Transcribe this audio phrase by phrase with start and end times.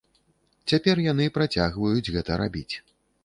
[0.71, 2.75] Цяпер яны працягваюць гэта рабіць.